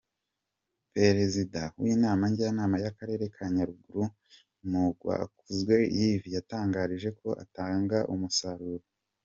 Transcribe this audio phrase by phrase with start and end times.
[0.95, 4.03] Perezida w’Inama Njyanama y’Akarere ka Nyaruguru,
[4.69, 8.85] Mungwakuzwe Yves, yatangarije ko atatangaga umusaruro.